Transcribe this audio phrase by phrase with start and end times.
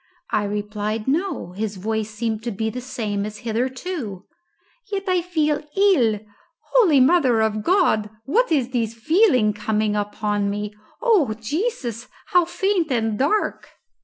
[0.31, 4.25] I replied, No; his voice seemed to be the same as hitherto.
[4.91, 6.19] "Yet I feel ill.
[6.71, 10.73] Holy Mother of God, what is this feeling coming upon me?
[11.03, 13.69] O Jesus, how faint and dark!"